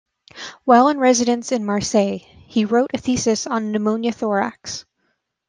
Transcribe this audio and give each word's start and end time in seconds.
While 0.63 0.87
in 0.87 0.97
residence 0.97 1.51
in 1.51 1.63
Marseille 1.63 2.21
he 2.47 2.65
wrote 2.65 2.89
a 2.95 2.97
thesis 2.97 3.45
on 3.45 3.71
pneumothorax. 3.71 4.85